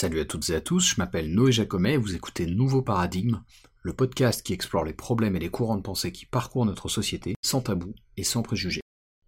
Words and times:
Salut 0.00 0.20
à 0.20 0.24
toutes 0.24 0.48
et 0.48 0.54
à 0.54 0.62
tous, 0.62 0.94
je 0.94 0.94
m'appelle 0.96 1.30
Noé 1.30 1.52
Jacomet 1.52 1.92
et 1.92 1.96
vous 1.98 2.14
écoutez 2.14 2.46
Nouveau 2.46 2.80
Paradigme, 2.80 3.42
le 3.82 3.92
podcast 3.92 4.42
qui 4.42 4.54
explore 4.54 4.82
les 4.82 4.94
problèmes 4.94 5.36
et 5.36 5.40
les 5.40 5.50
courants 5.50 5.76
de 5.76 5.82
pensée 5.82 6.10
qui 6.10 6.24
parcourent 6.24 6.64
notre 6.64 6.88
société 6.88 7.34
sans 7.42 7.60
tabou 7.60 7.94
et 8.16 8.24
sans 8.24 8.40
préjugés. 8.40 8.80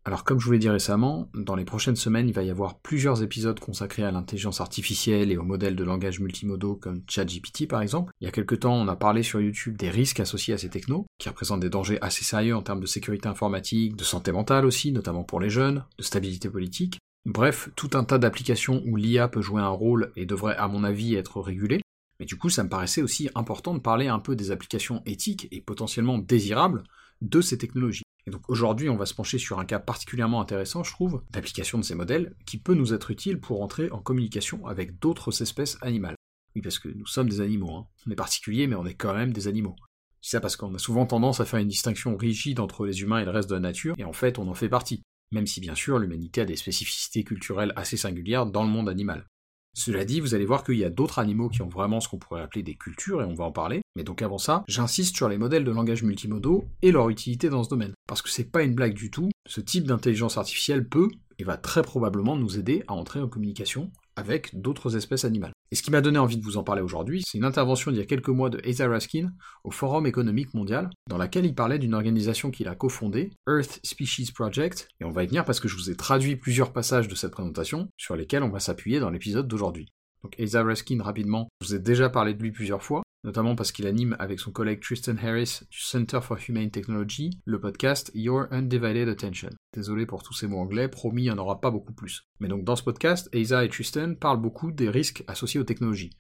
Alors 0.07 0.25
comme 0.25 0.41
je 0.41 0.47
vous 0.47 0.53
l'ai 0.53 0.59
dit 0.59 0.71
récemment, 0.71 1.29
dans 1.35 1.57
les 1.57 1.67
prochaines 1.67 1.97
semaines 1.97 2.27
il 2.27 2.33
va 2.33 2.43
y 2.43 2.49
avoir 2.49 2.79
plusieurs 2.79 3.23
épisodes 3.23 3.61
consacrés 3.61 4.03
à 4.03 4.11
l'intelligence 4.13 4.63
artificielle 4.63 5.31
et 5.31 5.37
aux 5.37 5.43
modèles 5.43 5.77
de 5.77 5.85
langage 5.85 6.21
multimodaux 6.21 6.77
comme 6.77 7.03
ChatGPT 7.07 7.69
par 7.69 7.83
exemple. 7.83 8.11
Il 8.23 8.25
y 8.25 8.29
a 8.29 8.33
quelques 8.33 8.61
temps 8.61 8.77
on 8.77 8.89
a 8.89 8.97
parlé 8.97 9.23
sur 9.23 9.43
YouTube 9.43 9.77
des 9.77 9.91
risques 9.91 10.21
associés 10.21 10.55
à 10.55 10.59
ces 10.59 10.71
technos, 10.71 11.05
qui 11.19 11.29
représentent 11.29 11.61
des 11.61 11.69
dangers 11.69 11.99
assez 12.01 12.25
sérieux 12.25 12.57
en 12.57 12.63
termes 12.63 12.81
de 12.81 12.87
sécurité 12.87 13.29
informatique, 13.29 13.95
de 13.95 14.05
santé 14.05 14.33
mentale 14.33 14.65
aussi, 14.65 14.91
notamment 14.91 15.23
pour 15.23 15.39
les 15.39 15.51
jeunes, 15.51 15.85
de 15.99 16.03
stabilité 16.03 16.49
politique. 16.49 16.99
Bref, 17.25 17.71
tout 17.77 17.91
un 17.95 18.03
tas 18.03 18.19
d'applications 18.19 18.83
où 18.85 18.97
l'IA 18.97 19.29
peut 19.29 19.43
jouer 19.43 19.63
un 19.63 19.69
rôle 19.69 20.13
et 20.17 20.27
devrait 20.27 20.57
à 20.57 20.67
mon 20.67 20.83
avis 20.83 21.15
être 21.15 21.41
régulée. 21.41 21.81
Mais 22.19 22.27
du 22.27 22.37
coup, 22.37 22.51
ça 22.51 22.65
me 22.65 22.69
paraissait 22.69 23.03
aussi 23.03 23.31
important 23.35 23.75
de 23.75 23.79
parler 23.79 24.09
un 24.09 24.19
peu 24.19 24.35
des 24.35 24.51
applications 24.51 25.03
éthiques 25.07 25.47
et 25.53 25.61
potentiellement 25.61 26.19
désirables 26.19 26.83
de 27.21 27.41
ces 27.41 27.59
technologies. 27.59 28.03
Et 28.27 28.31
donc 28.31 28.49
aujourd'hui, 28.49 28.89
on 28.89 28.97
va 28.97 29.07
se 29.07 29.15
pencher 29.15 29.39
sur 29.39 29.59
un 29.59 29.65
cas 29.65 29.79
particulièrement 29.79 30.41
intéressant, 30.41 30.83
je 30.83 30.93
trouve, 30.93 31.23
d'application 31.31 31.79
de 31.79 31.85
ces 31.85 31.95
modèles, 31.95 32.35
qui 32.47 32.59
peut 32.59 32.75
nous 32.75 32.93
être 32.95 33.11
utile 33.11 33.41
pour 33.41 33.63
entrer 33.63 33.91
en 33.91 34.01
communication 34.01 34.67
avec 34.67 34.99
d'autres 34.99 35.43
espèces 35.43 35.79
animales. 35.81 36.17
Oui, 36.55 36.63
parce 36.63 36.79
que 36.79 36.89
nous 36.89 37.07
sommes 37.07 37.29
des 37.29 37.41
animaux, 37.41 37.75
hein. 37.75 37.87
on 38.07 38.11
est 38.11 38.17
particuliers, 38.17 38.67
mais 38.67 38.77
on 38.77 38.87
est 38.87 38.95
quand 38.95 39.15
même 39.15 39.33
des 39.33 39.49
animaux. 39.49 39.77
C'est 40.21 40.37
ça 40.37 40.41
parce 40.41 40.57
qu'on 40.57 40.75
a 40.75 40.79
souvent 40.79 41.07
tendance 41.07 41.41
à 41.41 41.45
faire 41.45 41.59
une 41.59 41.69
distinction 41.69 42.17
rigide 42.17 42.61
entre 42.61 42.85
les 42.85 43.01
humains 43.01 43.19
et 43.19 43.25
le 43.25 43.31
reste 43.31 43.49
de 43.49 43.55
la 43.55 43.61
nature, 43.61 43.95
et 43.99 44.05
en 44.05 44.13
fait 44.13 44.39
on 44.39 44.49
en 44.49 44.55
fait 44.55 44.69
partie 44.69 45.03
même 45.33 45.47
si 45.47 45.61
bien 45.61 45.75
sûr 45.75 45.99
l'humanité 45.99 46.43
a 46.43 46.45
des 46.45 46.57
spécificités 46.57 47.25
culturelles 47.25 47.73
assez 47.77 47.97
singulières 47.97 48.47
dans 48.47 48.63
le 48.63 48.71
monde 48.71 48.89
animal. 48.89 49.27
Cela 49.75 50.05
dit, 50.05 50.21
vous 50.21 50.35
allez 50.35 50.45
voir 50.45 50.65
qu'il 50.65 50.77
y 50.77 50.85
a 50.85 50.91
d'autres 50.91 51.19
animaux 51.19 51.49
qui 51.49 51.63
ont 51.63 51.69
vraiment 51.69 52.01
ce 52.01 52.09
qu'on 52.09 52.19
pourrait 52.19 52.43
appeler 52.43 52.63
des 52.63 52.75
cultures, 52.75 53.23
et 53.23 53.25
on 53.25 53.33
va 53.33 53.45
en 53.45 53.53
parler, 53.53 53.81
mais 53.97 54.05
donc 54.05 54.21
avant 54.21 54.37
ça, 54.37 54.65
j'insiste 54.69 55.17
sur 55.17 55.31
les 55.31 55.39
modèles 55.39 55.65
de 55.65 55.71
langage 55.71 56.03
multimodaux 56.03 56.69
et 56.83 56.93
leur 56.93 57.09
utilité 57.09 57.49
dans 57.49 57.65
ce 57.65 57.71
domaine. 57.71 57.95
Parce 58.07 58.21
que 58.21 58.29
c'est 58.29 58.51
pas 58.51 58.63
une 58.63 58.75
blague 58.75 58.93
du 58.93 59.11
tout, 59.11 59.31
ce 59.49 59.63
type 59.63 59.87
d'intelligence 59.87 60.37
artificielle 60.37 60.87
peut, 60.87 61.09
et 61.39 61.45
va 61.45 61.57
très 61.57 61.81
probablement 61.81 62.37
nous 62.37 62.59
aider 62.59 62.85
à 62.87 62.93
entrer 62.93 63.21
en 63.21 63.29
communication 63.29 63.91
avec 64.15 64.61
d'autres 64.61 64.95
espèces 64.95 65.25
animales. 65.25 65.53
Et 65.73 65.75
ce 65.75 65.83
qui 65.83 65.91
m'a 65.91 66.03
donné 66.03 66.19
envie 66.19 66.37
de 66.37 66.45
vous 66.45 66.59
en 66.59 66.65
parler 66.65 66.83
aujourd'hui, 66.83 67.23
c'est 67.27 67.39
une 67.39 67.47
intervention 67.47 67.91
d'il 67.91 67.99
y 67.99 68.03
a 68.03 68.07
quelques 68.07 68.29
mois 68.29 68.51
de 68.51 68.61
Asa 68.69 68.87
Raskin 68.87 69.33
au 69.65 69.71
Forum 69.71 70.07
économique 70.07 70.53
mondial, 70.53 70.91
dans 71.09 71.17
laquelle 71.17 71.47
il 71.47 71.55
parlait 71.55 71.79
d'une 71.79 71.95
organisation 71.95 72.51
qu'il 72.51 72.69
a 72.69 72.75
cofondée, 72.75 73.31
Earth 73.49 73.81
Species 73.83 74.33
Project, 74.33 74.87
et 75.01 75.05
on 75.05 75.11
va 75.11 75.25
y 75.25 75.27
venir 75.29 75.47
parce 75.47 75.61
que 75.61 75.69
je 75.69 75.77
vous 75.77 75.89
ai 75.89 75.97
traduit 75.97 76.37
plusieurs 76.37 76.75
passages 76.75 77.09
de 77.09 77.15
cette 77.15 77.33
présentation, 77.33 77.89
sur 77.97 78.17
lesquels 78.17 78.43
on 78.43 78.51
va 78.51 78.61
s'appuyer 78.61 79.01
dans 79.01 79.09
l'épisode 79.09 79.49
d'aujourd'hui. 79.49 79.89
Donc 80.23 80.39
Asa 80.39 80.63
Raskin, 80.63 81.03
rapidement, 81.03 81.49
je 81.63 81.69
vous 81.69 81.75
ai 81.77 81.79
déjà 81.79 82.11
parlé 82.11 82.35
de 82.35 82.43
lui 82.43 82.53
plusieurs 82.53 82.83
fois, 82.83 83.03
notamment 83.25 83.55
parce 83.55 83.73
qu'il 83.73 83.87
anime 83.87 84.17
avec 84.19 84.41
son 84.41 84.51
collègue 84.51 84.81
Tristan 84.81 85.17
Harris 85.23 85.61
du 85.71 85.79
Center 85.79 86.21
for 86.23 86.39
Humane 86.49 86.71
Technology 86.71 87.31
le 87.45 87.61
podcast 87.61 88.11
Your 88.15 88.47
Undivided 88.51 89.09
Attention. 89.09 89.51
Désolé 89.75 90.07
pour 90.07 90.23
tous 90.23 90.35
ces 90.35 90.47
mots 90.47 90.59
anglais, 90.59 90.89
promis, 90.89 91.23
il 91.23 91.25
n'y 91.27 91.31
en 91.31 91.39
aura 91.39 91.61
pas 91.61 91.71
beaucoup 91.71 91.93
plus. 91.93 92.23
Mais 92.41 92.49
donc 92.49 92.65
dans 92.65 92.77
ce 92.77 92.83
podcast, 92.83 93.29
Asa 93.35 93.65
et 93.65 93.69
Tristan 93.69 94.15
parlent 94.15 94.41
beaucoup 94.41 94.73
des 94.73 94.91
risques 94.91 95.25
associés 95.29 95.61
aux 95.61 95.65
technologies, 95.65 96.11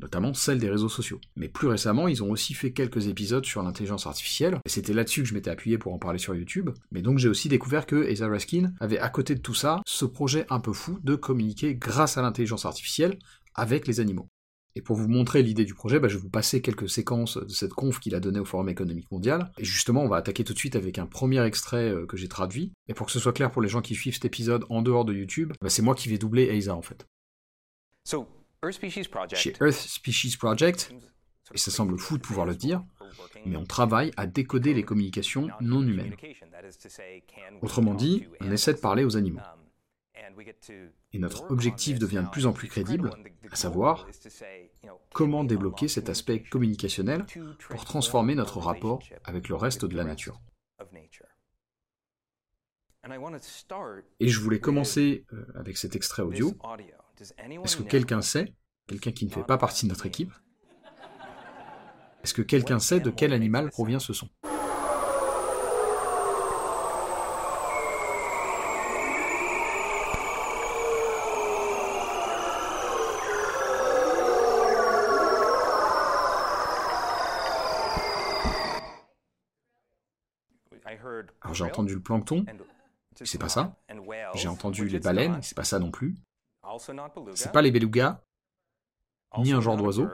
notamment 0.00 0.34
celles 0.34 0.58
des 0.58 0.70
réseaux 0.70 0.88
sociaux. 0.88 1.20
Mais 1.34 1.48
plus 1.48 1.68
récemment, 1.68 2.08
ils 2.08 2.22
ont 2.22 2.30
aussi 2.30 2.54
fait 2.54 2.72
quelques 2.72 3.08
épisodes 3.08 3.44
sur 3.44 3.62
l'intelligence 3.62 4.06
artificielle, 4.06 4.58
et 4.64 4.68
c'était 4.68 4.92
là-dessus 4.92 5.22
que 5.22 5.28
je 5.28 5.34
m'étais 5.34 5.50
appuyé 5.50 5.78
pour 5.78 5.94
en 5.94 5.98
parler 5.98 6.18
sur 6.18 6.34
YouTube. 6.34 6.70
Mais 6.92 7.02
donc 7.02 7.18
j'ai 7.18 7.28
aussi 7.28 7.48
découvert 7.48 7.86
que 7.86 8.08
Asa 8.10 8.28
Raskin 8.28 8.72
avait 8.80 8.98
à 8.98 9.08
côté 9.08 9.34
de 9.34 9.40
tout 9.40 9.54
ça 9.54 9.80
ce 9.86 10.04
projet 10.04 10.46
un 10.50 10.60
peu 10.60 10.72
fou 10.72 10.98
de 11.02 11.14
communiquer 11.14 11.74
grâce 11.74 12.18
à 12.18 12.22
l'intelligence 12.22 12.66
artificielle 12.66 13.18
avec 13.54 13.86
les 13.86 14.00
animaux. 14.00 14.28
Et 14.76 14.82
pour 14.82 14.96
vous 14.96 15.08
montrer 15.08 15.42
l'idée 15.42 15.64
du 15.64 15.74
projet, 15.74 15.98
bah, 15.98 16.08
je 16.08 16.16
vais 16.16 16.22
vous 16.22 16.30
passer 16.30 16.62
quelques 16.62 16.88
séquences 16.88 17.36
de 17.36 17.48
cette 17.48 17.72
conf 17.72 17.98
qu'il 17.98 18.14
a 18.14 18.20
donnée 18.20 18.38
au 18.38 18.44
Forum 18.44 18.68
économique 18.68 19.10
mondial. 19.10 19.50
Et 19.58 19.64
justement, 19.64 20.02
on 20.02 20.08
va 20.08 20.16
attaquer 20.16 20.44
tout 20.44 20.52
de 20.52 20.58
suite 20.58 20.76
avec 20.76 20.98
un 20.98 21.06
premier 21.06 21.44
extrait 21.44 21.90
euh, 21.90 22.06
que 22.06 22.16
j'ai 22.16 22.28
traduit. 22.28 22.72
Et 22.88 22.94
pour 22.94 23.06
que 23.06 23.12
ce 23.12 23.18
soit 23.18 23.32
clair 23.32 23.50
pour 23.50 23.62
les 23.62 23.68
gens 23.68 23.82
qui 23.82 23.94
suivent 23.94 24.14
cet 24.14 24.24
épisode 24.24 24.64
en 24.70 24.82
dehors 24.82 25.04
de 25.04 25.12
YouTube, 25.12 25.52
bah, 25.60 25.70
c'est 25.70 25.82
moi 25.82 25.94
qui 25.94 26.08
vais 26.08 26.18
doubler 26.18 26.44
Eiza 26.44 26.74
en 26.74 26.82
fait. 26.82 27.06
Chez 29.36 29.54
Earth 29.60 29.72
Species 29.72 30.36
Project, 30.36 30.92
et 31.52 31.58
ça 31.58 31.70
semble 31.70 31.98
fou 31.98 32.16
de 32.16 32.22
pouvoir 32.22 32.46
le 32.46 32.54
dire, 32.54 32.82
mais 33.46 33.56
on 33.56 33.64
travaille 33.64 34.12
à 34.16 34.26
décoder 34.26 34.74
les 34.74 34.82
communications 34.82 35.48
non 35.60 35.82
humaines. 35.82 36.14
Autrement 37.62 37.94
dit, 37.94 38.26
on 38.40 38.50
essaie 38.50 38.74
de 38.74 38.78
parler 38.78 39.04
aux 39.04 39.16
animaux. 39.16 39.40
Et 41.12 41.18
notre 41.18 41.50
objectif 41.50 41.98
devient 41.98 42.22
de 42.24 42.30
plus 42.30 42.46
en 42.46 42.52
plus 42.52 42.68
crédible, 42.68 43.10
à 43.50 43.56
savoir 43.56 44.06
comment 45.12 45.44
débloquer 45.44 45.88
cet 45.88 46.08
aspect 46.08 46.42
communicationnel 46.42 47.24
pour 47.68 47.84
transformer 47.84 48.34
notre 48.34 48.58
rapport 48.58 49.02
avec 49.24 49.48
le 49.48 49.56
reste 49.56 49.84
de 49.84 49.96
la 49.96 50.04
nature. 50.04 50.40
Et 54.20 54.28
je 54.28 54.40
voulais 54.40 54.60
commencer 54.60 55.24
euh, 55.32 55.46
avec 55.54 55.78
cet 55.78 55.96
extrait 55.96 56.22
audio. 56.22 56.54
Est-ce 57.64 57.76
que 57.76 57.82
quelqu'un 57.82 58.20
sait, 58.20 58.54
quelqu'un 58.86 59.12
qui 59.12 59.24
ne 59.24 59.30
fait 59.30 59.42
pas 59.42 59.56
partie 59.56 59.86
de 59.86 59.90
notre 59.90 60.06
équipe, 60.06 60.32
est-ce 62.22 62.34
que 62.34 62.42
quelqu'un 62.42 62.78
sait 62.78 63.00
de 63.00 63.10
quel 63.10 63.32
animal 63.32 63.70
provient 63.70 63.98
ce 63.98 64.12
son? 64.12 64.28
Alors 81.42 81.54
j'ai 81.54 81.64
entendu 81.64 81.94
le 81.94 82.00
plancton, 82.00 82.44
c'est 83.22 83.38
pas 83.38 83.48
ça. 83.48 83.76
J'ai 84.34 84.48
entendu 84.48 84.88
les 84.88 85.00
baleines, 85.00 85.42
c'est 85.42 85.56
pas 85.56 85.64
ça 85.64 85.78
non 85.78 85.90
plus. 85.90 86.14
C'est 87.34 87.52
pas 87.52 87.62
les 87.62 87.70
belugas, 87.70 88.20
ni 89.38 89.52
un 89.52 89.60
genre 89.60 89.76
d'oiseau. 89.76 90.08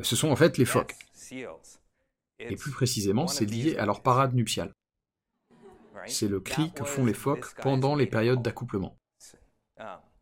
Ce 0.00 0.16
sont 0.16 0.30
en 0.30 0.36
fait 0.36 0.58
les 0.58 0.64
phoques. 0.64 0.96
Et 2.40 2.56
plus 2.56 2.70
précisément, 2.70 3.26
c'est 3.26 3.44
lié 3.46 3.76
à 3.78 3.86
leur 3.86 4.02
parade 4.02 4.34
nuptiale. 4.34 4.72
C'est 6.06 6.28
le 6.28 6.40
cri 6.40 6.72
que 6.72 6.84
font 6.84 7.04
les 7.04 7.14
phoques 7.14 7.54
pendant 7.60 7.94
les 7.96 8.06
périodes 8.06 8.42
d'accouplement. 8.42 8.96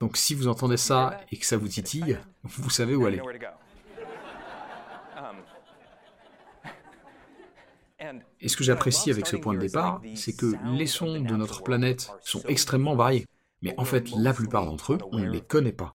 Donc 0.01 0.17
si 0.17 0.35
vous 0.35 0.49
entendez 0.49 0.77
ça 0.77 1.21
et 1.31 1.39
que 1.39 1.47
ça 1.47 1.57
vous 1.57 1.69
titille, 1.69 2.19
vous 2.43 2.71
savez 2.71 2.95
où 2.95 3.07
aller. 3.07 3.21
Et 8.41 8.49
ce 8.49 8.57
que 8.57 8.65
j'apprécie 8.65 9.11
avec 9.11 9.27
ce 9.27 9.37
point 9.37 9.55
de 9.55 9.59
départ, 9.59 10.01
c'est 10.15 10.37
que 10.37 10.55
les 10.77 10.87
sons 10.87 11.21
de 11.21 11.37
notre 11.37 11.63
planète 11.63 12.11
sont 12.23 12.43
extrêmement 12.47 12.97
variés. 12.97 13.27
Mais 13.63 13.75
en 13.79 13.85
fait, 13.85 14.11
la 14.17 14.33
plupart 14.33 14.67
d'entre 14.67 14.95
eux, 14.95 14.99
on 15.13 15.19
ne 15.19 15.31
les 15.31 15.41
connaît 15.41 15.73
pas. 15.73 15.93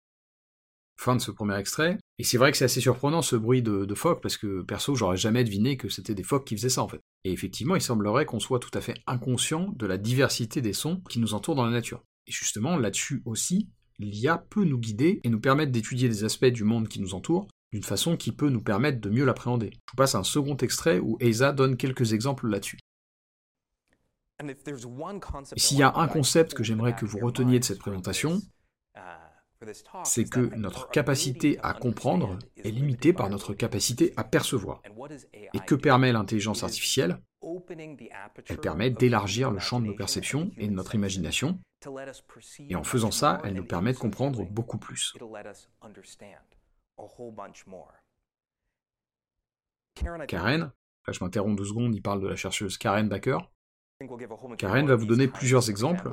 Fin 0.96 1.16
de 1.16 1.20
ce 1.20 1.30
premier 1.30 1.56
extrait. 1.56 1.96
Et 2.18 2.24
c'est 2.24 2.36
vrai 2.36 2.50
que 2.50 2.58
c'est 2.58 2.64
assez 2.66 2.80
surprenant 2.80 3.22
ce 3.22 3.36
bruit 3.36 3.62
de, 3.62 3.86
de 3.86 3.94
phoque, 3.94 4.20
parce 4.20 4.36
que 4.36 4.62
perso, 4.62 4.94
j'aurais 4.94 5.16
jamais 5.16 5.44
deviné 5.44 5.76
que 5.76 5.88
c'était 5.88 6.14
des 6.14 6.22
phoques 6.22 6.46
qui 6.46 6.56
faisaient 6.56 6.68
ça 6.68 6.82
en 6.82 6.88
fait. 6.88 7.00
Et 7.24 7.32
effectivement, 7.32 7.74
il 7.74 7.80
semblerait 7.80 8.26
qu'on 8.26 8.40
soit 8.40 8.58
tout 8.58 8.70
à 8.74 8.82
fait 8.82 8.94
inconscient 9.06 9.72
de 9.76 9.86
la 9.86 9.96
diversité 9.96 10.60
des 10.60 10.74
sons 10.74 11.00
qui 11.08 11.18
nous 11.18 11.32
entourent 11.32 11.54
dans 11.54 11.64
la 11.64 11.70
nature. 11.70 12.02
Et 12.26 12.32
justement, 12.32 12.76
là-dessus 12.76 13.22
aussi, 13.24 13.68
l'IA 13.98 14.38
peut 14.38 14.64
nous 14.64 14.78
guider 14.78 15.20
et 15.24 15.28
nous 15.30 15.40
permettre 15.40 15.72
d'étudier 15.72 16.08
des 16.08 16.24
aspects 16.24 16.46
du 16.46 16.64
monde 16.64 16.88
qui 16.88 17.00
nous 17.00 17.14
entoure 17.14 17.48
d'une 17.72 17.82
façon 17.82 18.16
qui 18.16 18.32
peut 18.32 18.48
nous 18.48 18.62
permettre 18.62 19.00
de 19.00 19.10
mieux 19.10 19.24
l'appréhender. 19.24 19.70
Je 19.72 19.92
vous 19.92 19.96
passe 19.96 20.14
un 20.14 20.24
second 20.24 20.56
extrait 20.56 20.98
où 20.98 21.18
Asa 21.20 21.52
donne 21.52 21.76
quelques 21.76 22.12
exemples 22.12 22.48
là-dessus. 22.48 22.78
S'il 25.56 25.78
y 25.78 25.82
a 25.82 25.94
un 25.96 26.08
concept 26.08 26.54
que 26.54 26.64
j'aimerais 26.64 26.96
que 26.96 27.04
vous 27.04 27.18
reteniez 27.18 27.58
de 27.58 27.64
cette 27.64 27.78
présentation, 27.78 28.40
c'est 30.04 30.24
que 30.24 30.40
notre 30.56 30.88
capacité 30.90 31.58
à 31.62 31.74
comprendre 31.74 32.38
est 32.56 32.70
limitée 32.70 33.12
par 33.12 33.28
notre 33.28 33.52
capacité 33.52 34.14
à 34.16 34.24
percevoir. 34.24 34.82
Et 35.52 35.60
que 35.60 35.74
permet 35.74 36.12
l'intelligence 36.12 36.62
artificielle? 36.62 37.20
Elle 38.46 38.58
permet 38.58 38.90
d'élargir 38.90 39.50
le 39.50 39.58
champ 39.58 39.80
de 39.80 39.86
nos 39.86 39.94
perceptions 39.94 40.50
et 40.56 40.66
de 40.66 40.72
notre 40.72 40.94
imagination, 40.94 41.58
et 42.68 42.76
en 42.76 42.84
faisant 42.84 43.10
ça, 43.10 43.40
elle 43.44 43.54
nous 43.54 43.66
permet 43.66 43.92
de 43.92 43.98
comprendre 43.98 44.44
beaucoup 44.44 44.78
plus. 44.78 45.14
Karen, 50.28 50.72
je 51.08 51.24
m'interromps 51.24 51.56
deux 51.56 51.64
secondes, 51.64 51.94
il 51.94 52.02
parle 52.02 52.20
de 52.20 52.28
la 52.28 52.36
chercheuse 52.36 52.78
Karen 52.78 53.08
Baker. 53.08 53.38
Karen 54.56 54.86
va 54.86 54.96
vous 54.96 55.04
donner 55.04 55.28
plusieurs 55.28 55.68
exemples, 55.68 56.10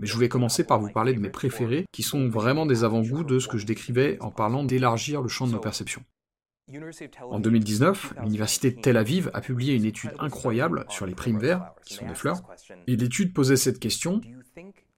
mais 0.00 0.06
je 0.06 0.14
voulais 0.14 0.28
commencer 0.28 0.64
par 0.64 0.80
vous 0.80 0.90
parler 0.90 1.14
de 1.14 1.20
mes 1.20 1.30
préférés, 1.30 1.86
qui 1.92 2.02
sont 2.02 2.28
vraiment 2.28 2.66
des 2.66 2.82
avant-goûts 2.82 3.22
de 3.22 3.38
ce 3.38 3.46
que 3.46 3.58
je 3.58 3.66
décrivais 3.66 4.18
en 4.20 4.32
parlant 4.32 4.64
d'élargir 4.64 5.22
le 5.22 5.28
champ 5.28 5.46
de 5.46 5.52
nos 5.52 5.60
perceptions. 5.60 6.04
En 7.30 7.40
2019, 7.40 8.14
l'université 8.22 8.70
de 8.70 8.80
Tel 8.80 8.96
Aviv 8.96 9.30
a 9.34 9.40
publié 9.40 9.74
une 9.74 9.84
étude 9.84 10.14
incroyable 10.18 10.86
sur 10.88 11.06
les 11.06 11.14
primes 11.14 11.38
verts, 11.38 11.72
qui 11.84 11.94
sont 11.94 12.06
des 12.06 12.14
fleurs, 12.14 12.42
et 12.86 12.96
l'étude 12.96 13.32
posait 13.32 13.56
cette 13.56 13.78
question. 13.78 14.20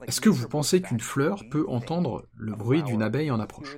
Est-ce 0.06 0.20
que 0.20 0.28
vous 0.28 0.48
pensez 0.48 0.80
qu'une 0.80 1.00
fleur 1.00 1.42
peut 1.50 1.66
entendre 1.68 2.26
le 2.34 2.54
bruit 2.54 2.82
d'une 2.82 3.02
abeille 3.02 3.30
en 3.30 3.40
approche? 3.40 3.76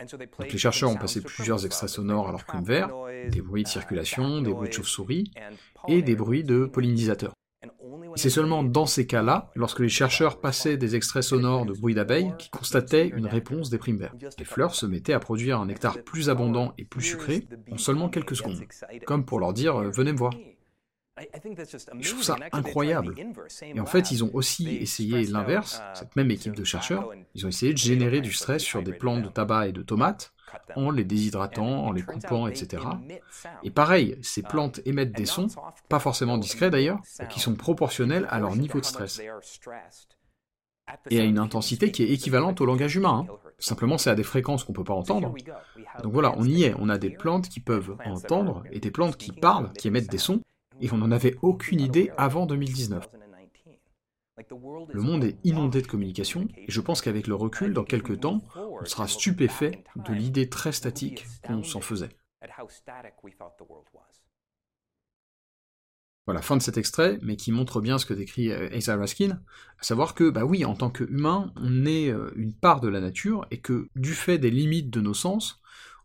Donc 0.00 0.52
les 0.52 0.58
chercheurs 0.58 0.90
ont 0.90 0.96
passé 0.96 1.20
plusieurs 1.20 1.64
extraits 1.64 1.88
sonores 1.88 2.28
à 2.28 2.32
leur 2.32 2.44
prime 2.44 2.64
vert, 2.64 2.90
des 3.30 3.40
bruits 3.40 3.62
de 3.62 3.68
circulation, 3.68 4.42
des 4.42 4.52
bruits 4.52 4.68
de 4.68 4.74
chauve-souris 4.74 5.30
et 5.88 6.02
des 6.02 6.16
bruits 6.16 6.44
de 6.44 6.66
pollinisateurs. 6.66 7.32
C'est 8.16 8.30
seulement 8.30 8.62
dans 8.62 8.86
ces 8.86 9.06
cas-là, 9.06 9.50
lorsque 9.54 9.80
les 9.80 9.88
chercheurs 9.88 10.40
passaient 10.40 10.76
des 10.76 10.94
extraits 10.94 11.22
sonores 11.22 11.66
de 11.66 11.72
bruits 11.72 11.94
d'abeilles, 11.94 12.32
qu'ils 12.38 12.50
constataient 12.50 13.08
une 13.08 13.26
réponse 13.26 13.70
des 13.70 13.78
primes 13.78 13.96
verts. 13.96 14.14
Les 14.38 14.44
fleurs 14.44 14.74
se 14.74 14.86
mettaient 14.86 15.12
à 15.12 15.20
produire 15.20 15.60
un 15.60 15.66
nectar 15.66 16.02
plus 16.02 16.30
abondant 16.30 16.74
et 16.78 16.84
plus 16.84 17.02
sucré 17.02 17.46
en 17.70 17.78
seulement 17.78 18.08
quelques 18.08 18.36
secondes, 18.36 18.62
comme 19.06 19.24
pour 19.24 19.40
leur 19.40 19.52
dire 19.52 19.76
euh, 19.76 19.90
venez 19.90 20.12
me 20.12 20.18
voir. 20.18 20.34
Je 22.00 22.10
trouve 22.10 22.22
ça 22.22 22.36
incroyable. 22.52 23.14
Et 23.62 23.80
en 23.80 23.86
fait, 23.86 24.10
ils 24.10 24.24
ont 24.24 24.30
aussi 24.34 24.76
essayé 24.76 25.24
l'inverse, 25.26 25.80
cette 25.94 26.16
même 26.16 26.30
équipe 26.30 26.56
de 26.56 26.64
chercheurs, 26.64 27.10
ils 27.34 27.46
ont 27.46 27.48
essayé 27.48 27.72
de 27.72 27.78
générer 27.78 28.20
du 28.20 28.32
stress 28.32 28.62
sur 28.62 28.82
des 28.82 28.92
plantes 28.92 29.22
de 29.22 29.28
tabac 29.28 29.68
et 29.68 29.72
de 29.72 29.82
tomates, 29.82 30.32
en 30.76 30.90
les 30.90 31.04
déshydratant, 31.04 31.84
en 31.86 31.92
les 31.92 32.02
coupant, 32.02 32.48
etc. 32.48 32.82
Et 33.62 33.70
pareil, 33.70 34.18
ces 34.22 34.42
plantes 34.42 34.80
émettent 34.84 35.12
des 35.12 35.26
sons, 35.26 35.48
pas 35.88 36.00
forcément 36.00 36.38
discrets 36.38 36.70
d'ailleurs, 36.70 37.00
qui 37.30 37.40
sont 37.40 37.54
proportionnels 37.54 38.26
à 38.30 38.40
leur 38.40 38.56
niveau 38.56 38.80
de 38.80 38.84
stress. 38.84 39.20
Et 41.10 41.18
à 41.18 41.24
une 41.24 41.38
intensité 41.38 41.90
qui 41.90 42.02
est 42.02 42.10
équivalente 42.10 42.60
au 42.60 42.66
langage 42.66 42.96
humain. 42.96 43.26
Hein. 43.26 43.34
Simplement, 43.58 43.96
c'est 43.96 44.10
à 44.10 44.14
des 44.14 44.22
fréquences 44.22 44.64
qu'on 44.64 44.72
ne 44.72 44.76
peut 44.76 44.84
pas 44.84 44.94
entendre. 44.94 45.34
Donc 46.02 46.12
voilà, 46.12 46.34
on 46.36 46.44
y 46.44 46.64
est. 46.64 46.74
On 46.78 46.90
a 46.90 46.98
des 46.98 47.08
plantes 47.08 47.48
qui 47.48 47.60
peuvent 47.60 47.96
entendre 48.04 48.64
et 48.70 48.80
des 48.80 48.90
plantes 48.90 49.16
qui 49.16 49.32
parlent, 49.32 49.72
qui 49.72 49.88
émettent 49.88 50.10
des 50.10 50.18
sons, 50.18 50.42
et 50.80 50.92
on 50.92 50.98
n'en 50.98 51.10
avait 51.10 51.36
aucune 51.42 51.80
idée 51.80 52.10
avant 52.16 52.46
2019. 52.46 53.08
Le 54.92 55.00
monde 55.00 55.24
est 55.24 55.36
inondé 55.44 55.80
de 55.80 55.86
communication, 55.86 56.48
et 56.56 56.70
je 56.70 56.80
pense 56.80 57.02
qu'avec 57.02 57.26
le 57.26 57.34
recul, 57.34 57.72
dans 57.72 57.84
quelques 57.84 58.20
temps, 58.20 58.42
on 58.56 58.84
sera 58.84 59.06
stupéfait 59.06 59.84
de 59.96 60.12
l'idée 60.12 60.48
très 60.48 60.72
statique 60.72 61.24
qu'on 61.46 61.62
s'en 61.62 61.80
faisait. 61.80 62.10
Voilà, 66.26 66.40
fin 66.40 66.56
de 66.56 66.62
cet 66.62 66.78
extrait, 66.78 67.18
mais 67.22 67.36
qui 67.36 67.52
montre 67.52 67.82
bien 67.82 67.98
ce 67.98 68.06
que 68.06 68.14
décrit 68.14 68.50
euh, 68.50 68.70
Asa 68.74 68.96
Raskin, 68.96 69.42
à 69.78 69.82
savoir 69.82 70.14
que, 70.14 70.30
bah 70.30 70.44
oui, 70.44 70.64
en 70.64 70.74
tant 70.74 70.90
qu'humain, 70.90 71.52
on 71.56 71.84
est 71.84 72.08
euh, 72.08 72.32
une 72.34 72.54
part 72.54 72.80
de 72.80 72.88
la 72.88 73.00
nature, 73.00 73.46
et 73.50 73.60
que, 73.60 73.90
du 73.94 74.14
fait 74.14 74.38
des 74.38 74.50
limites 74.50 74.88
de 74.88 75.02
nos 75.02 75.12
sens, 75.12 75.60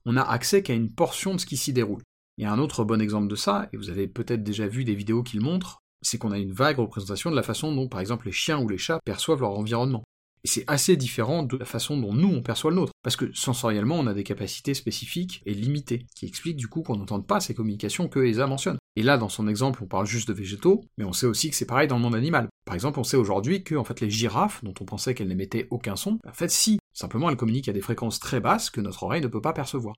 on 0.06 0.14
n'a 0.14 0.30
accès 0.30 0.62
qu'à 0.62 0.74
une 0.74 0.92
portion 0.94 1.36
de 1.36 1.40
ce 1.40 1.46
qui 1.46 1.56
s'y 1.56 1.72
déroule. 1.72 2.02
A 2.46 2.52
un 2.52 2.60
autre 2.60 2.84
bon 2.84 3.02
exemple 3.02 3.28
de 3.28 3.36
ça, 3.36 3.70
et 3.74 3.78
vous 3.78 3.90
avez 3.90 4.08
peut-être 4.08 4.44
déjà 4.44 4.68
vu 4.68 4.84
des 4.84 4.96
vidéos 4.96 5.24
qui 5.24 5.38
le 5.38 5.44
montrent, 5.44 5.80
c'est 6.02 6.18
qu'on 6.18 6.32
a 6.32 6.38
une 6.38 6.54
vague 6.54 6.80
représentation 6.80 7.30
de 7.32 7.36
la 7.36 7.44
façon 7.44 7.74
dont, 7.74 7.88
par 7.88 8.00
exemple, 8.00 8.28
les 8.28 8.32
chiens 8.32 8.60
ou 8.60 8.70
les 8.70 8.78
chats 8.78 9.00
perçoivent 9.06 9.42
leur 9.42 9.58
environnement. 9.58 10.04
Et 10.46 10.48
c'est 10.48 10.64
assez 10.68 10.96
différent 10.96 11.44
de 11.44 11.58
la 11.58 11.66
façon 11.66 11.98
dont 11.98 12.14
nous, 12.14 12.30
on 12.30 12.42
perçoit 12.42 12.72
le 12.72 12.78
nôtre. 12.78 12.94
Parce 13.04 13.18
que 13.18 13.30
sensoriellement, 13.34 14.00
on 14.00 14.08
a 14.08 14.14
des 14.14 14.24
capacités 14.24 14.74
spécifiques 14.74 15.42
et 15.46 15.54
limitées, 15.54 16.06
qui 16.16 16.26
expliquent 16.26 16.56
du 16.56 16.70
coup 16.70 16.82
qu'on 16.82 16.96
n'entende 16.96 17.28
pas 17.28 17.42
ces 17.42 17.54
communications 17.54 18.08
que 18.08 18.26
ESA 18.26 18.48
mentionne. 18.48 18.78
Et 18.96 19.04
là, 19.04 19.18
dans 19.18 19.28
son 19.28 19.48
exemple, 19.48 19.84
on 19.84 19.88
parle 19.88 20.06
juste 20.06 20.30
de 20.30 20.34
végétaux, 20.34 20.86
mais 20.98 21.04
on 21.04 21.14
sait 21.14 21.26
aussi 21.26 21.50
que 21.50 21.56
c'est 21.58 21.66
pareil 21.66 21.90
dans 21.90 21.98
le 21.98 22.02
monde 22.02 22.16
animal. 22.16 22.48
Par 22.66 22.76
exemple, 22.76 23.00
on 23.00 23.04
sait 23.04 23.18
aujourd'hui 23.18 23.64
que 23.64 23.76
en 23.76 23.84
fait, 23.84 24.00
les 24.00 24.10
girafes, 24.10 24.64
dont 24.64 24.74
on 24.80 24.86
pensait 24.86 25.14
qu'elles 25.14 25.28
n'émettaient 25.28 25.68
aucun 25.72 25.98
son, 25.98 26.20
en 26.26 26.34
fait 26.34 26.50
si, 26.50 26.80
simplement 26.94 27.30
elles 27.30 27.36
communiquent 27.36 27.70
à 27.70 27.74
des 27.74 27.82
fréquences 27.82 28.20
très 28.20 28.40
basses 28.40 28.70
que 28.70 28.82
notre 28.82 29.04
oreille 29.04 29.22
ne 29.22 29.28
peut 29.28 29.42
pas 29.42 29.54
percevoir. 29.54 29.96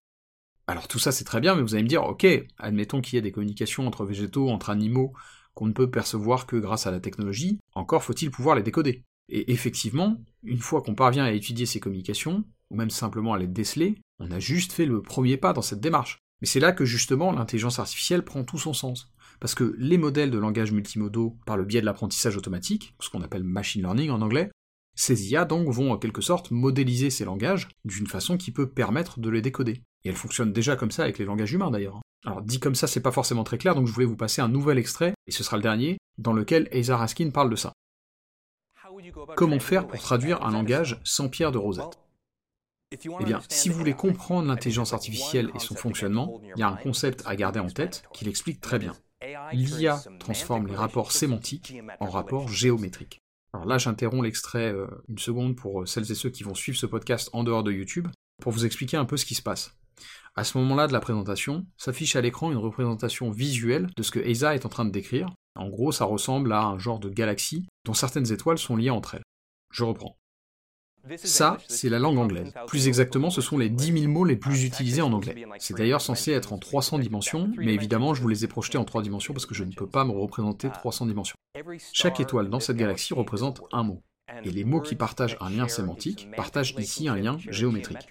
Alors 0.72 0.88
tout 0.88 1.00
ça 1.00 1.12
c'est 1.12 1.26
très 1.26 1.42
bien, 1.42 1.54
mais 1.54 1.64
vous 1.64 1.74
allez 1.74 1.84
me 1.84 1.90
dire, 1.90 2.06
ok, 2.06 2.26
admettons 2.58 3.02
qu'il 3.02 3.16
y 3.16 3.18
ait 3.18 3.22
des 3.22 3.34
communications 3.34 3.86
entre 3.86 4.06
végétaux, 4.06 4.50
entre 4.50 4.70
animaux, 4.70 5.12
qu'on 5.54 5.66
ne 5.66 5.74
peut 5.74 5.92
percevoir 5.92 6.46
que 6.46 6.56
grâce 6.56 6.88
à 6.88 6.92
la 6.92 7.02
technologie, 7.02 7.60
encore 7.76 8.06
faut-il 8.06 8.32
pouvoir 8.32 8.56
les 8.56 8.64
décoder. 8.64 9.04
Et 9.28 9.52
effectivement, 9.52 10.24
une 10.44 10.62
fois 10.62 10.82
qu'on 10.82 10.96
parvient 10.96 11.26
à 11.26 11.34
étudier 11.34 11.66
ces 11.66 11.82
communications, 11.82 12.46
ou 12.70 12.78
même 12.78 12.90
simplement 12.90 13.34
à 13.34 13.38
les 13.38 13.48
déceler, 13.48 13.98
on 14.20 14.32
a 14.32 14.40
juste 14.40 14.72
fait 14.72 14.86
le 14.86 15.02
premier 15.02 15.36
pas 15.36 15.52
dans 15.52 15.62
cette 15.62 15.82
démarche. 15.82 16.20
Mais 16.40 16.48
c'est 16.48 16.62
là 16.62 16.72
que 16.72 16.86
justement 16.86 17.34
l'intelligence 17.34 17.80
artificielle 17.80 18.24
prend 18.24 18.46
tout 18.46 18.58
son 18.58 18.72
sens. 18.72 19.12
Parce 19.42 19.56
que 19.56 19.76
les 19.78 19.98
modèles 19.98 20.32
de 20.32 20.38
langage 20.38 20.72
multimodaux, 20.72 21.38
par 21.46 21.58
le 21.58 21.66
biais 21.66 21.82
de 21.82 21.86
l'apprentissage 21.86 22.38
automatique, 22.38 22.96
ce 23.02 23.10
qu'on 23.10 23.24
appelle 23.24 23.44
machine 23.44 23.82
learning 23.82 24.10
en 24.10 24.22
anglais, 24.22 24.50
ces 24.96 25.32
IA 25.32 25.44
donc 25.44 25.68
vont 25.68 25.92
en 25.92 25.98
quelque 25.98 26.22
sorte 26.22 26.50
modéliser 26.50 27.10
ces 27.10 27.26
langages 27.26 27.68
d'une 27.84 28.08
façon 28.08 28.38
qui 28.38 28.52
peut 28.52 28.70
permettre 28.70 29.20
de 29.20 29.30
les 29.30 29.42
décoder. 29.42 29.82
Et 30.04 30.10
elles 30.10 30.16
fonctionnent 30.16 30.54
déjà 30.54 30.76
comme 30.76 30.92
ça 30.92 31.04
avec 31.04 31.18
les 31.18 31.26
langages 31.26 31.54
humains 31.54 31.72
d'ailleurs. 31.72 32.00
Alors 32.26 32.42
dit 32.42 32.60
comme 32.60 32.76
ça, 32.76 32.88
c'est 32.88 33.02
pas 33.02 33.12
forcément 33.12 33.44
très 33.44 33.58
clair, 33.58 33.76
donc 33.76 33.88
je 33.88 33.94
voulais 33.94 34.06
vous 34.06 34.16
passer 34.16 34.42
un 34.42 34.48
nouvel 34.48 34.78
extrait, 34.78 35.14
et 35.28 35.32
ce 35.32 35.44
sera 35.44 35.58
le 35.58 35.64
dernier, 35.64 35.98
dans 36.18 36.34
lequel 36.34 36.70
Asa 36.72 36.98
Raskin 36.98 37.32
parle 37.32 37.50
de 37.50 37.56
ça. 37.56 37.74
Comment 39.36 39.60
faire 39.60 39.88
pour 39.88 40.00
traduire 40.00 40.44
un 40.44 40.52
langage 40.52 41.00
sans 41.04 41.30
pierre 41.30 41.52
de 41.52 41.58
Rosette? 41.58 42.00
Eh 42.92 43.24
bien, 43.24 43.40
si 43.50 43.70
vous 43.70 43.78
voulez 43.78 43.94
comprendre 43.94 44.48
l'intelligence 44.48 44.94
artificielle 44.94 45.50
et 45.56 45.60
son 45.60 45.76
fonctionnement, 45.76 46.42
il 46.56 46.60
y 46.60 46.64
a 46.64 46.68
un 46.68 46.76
concept 46.76 47.24
à 47.26 47.36
garder 47.36 47.60
en 47.60 47.70
tête 47.70 48.04
qui 48.14 48.26
l'explique 48.26 48.60
très 48.60 48.80
bien. 48.80 48.94
L'IA 49.54 50.02
transforme 50.20 50.68
les 50.68 50.76
rapports 50.76 51.12
sémantiques 51.12 51.74
en 52.00 52.10
rapports 52.10 52.50
géométriques. 52.50 53.20
Alors 53.54 53.66
là, 53.66 53.78
j'interromps 53.78 54.24
l'extrait 54.24 54.72
euh, 54.72 54.88
une 55.10 55.18
seconde 55.18 55.58
pour 55.58 55.82
euh, 55.82 55.86
celles 55.86 56.10
et 56.10 56.16
ceux 56.16 56.30
qui 56.30 56.44
vont 56.44 56.56
suivre 56.56 56.78
ce 56.78 56.86
podcast 56.86 57.30
en 57.34 57.44
dehors 57.44 57.64
de 57.64 57.72
YouTube, 57.72 58.08
pour 58.42 58.54
vous 58.54 58.66
expliquer 58.66 58.96
un 58.96 59.04
peu 59.04 59.18
ce 59.18 59.26
qui 59.26 59.36
se 59.36 59.42
passe. 59.42 59.76
À 60.36 60.46
ce 60.46 60.58
moment-là 60.60 60.88
de 60.88 60.94
la 60.94 61.02
présentation, 61.02 61.66
s'affiche 61.76 62.16
à 62.16 62.22
l'écran 62.22 62.52
une 62.52 62.58
représentation 62.58 63.32
visuelle 63.32 63.90
de 63.98 64.04
ce 64.04 64.12
que 64.12 64.20
ESA 64.20 64.56
est 64.56 64.66
en 64.66 64.70
train 64.70 64.86
de 64.86 64.92
décrire. 64.92 65.28
En 65.56 65.68
gros, 65.68 65.92
ça 65.92 66.06
ressemble 66.06 66.54
à 66.54 66.64
un 66.64 66.80
genre 66.80 67.00
de 67.00 67.10
galaxie 67.10 67.68
dont 67.84 67.94
certaines 67.94 68.32
étoiles 68.32 68.58
sont 68.58 68.78
liées 68.78 68.90
entre 68.90 69.16
elles. 69.16 69.24
Je 69.74 69.84
reprends. 69.84 70.16
Ça, 71.18 71.58
c'est 71.68 71.90
la 71.90 72.00
langue 72.00 72.18
anglaise. 72.18 72.54
Plus 72.68 72.88
exactement, 72.88 73.30
ce 73.30 73.42
sont 73.42 73.58
les 73.58 73.70
10 73.70 74.02
000 74.04 74.12
mots 74.12 74.24
les 74.24 74.38
plus 74.38 74.64
utilisés 74.64 75.02
en 75.02 75.12
anglais. 75.12 75.36
C'est 75.60 75.76
d'ailleurs 75.76 76.00
censé 76.00 76.32
être 76.32 76.54
en 76.54 76.60
300 76.60 77.00
dimensions, 77.00 77.52
mais 77.58 77.74
évidemment, 77.74 78.14
je 78.14 78.22
vous 78.22 78.30
les 78.30 78.46
ai 78.46 78.48
projetés 78.48 78.78
en 78.78 78.86
3 78.86 79.02
dimensions 79.02 79.34
parce 79.34 79.46
que 79.46 79.56
je 79.56 79.66
ne 79.66 79.74
peux 79.74 79.88
pas 79.88 80.06
me 80.06 80.12
représenter 80.12 80.70
300 80.70 81.08
dimensions. 81.08 81.36
Chaque 81.92 82.22
étoile 82.22 82.50
dans 82.50 82.60
cette 82.62 82.78
galaxie 82.78 83.14
représente 83.14 83.62
un 83.74 83.84
mot. 83.84 84.02
Et 84.46 84.52
les 84.52 84.64
mots 84.64 84.80
qui 84.80 84.96
partagent 84.96 85.38
un 85.42 85.50
lien 85.50 85.68
sémantique 85.68 86.30
partagent 86.38 86.76
ici 86.78 87.10
un 87.10 87.18
lien 87.18 87.38
géométrique. 87.50 88.08